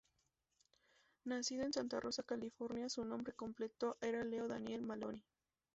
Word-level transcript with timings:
Nacido 1.25 1.63
en 1.63 1.73
Santa 1.73 1.99
Rosa, 1.99 2.23
California, 2.23 2.89
su 2.89 3.05
nombre 3.05 3.33
completo 3.33 3.99
era 4.01 4.23
Leo 4.23 4.47
Daniel 4.47 4.81
Maloney. 4.81 5.23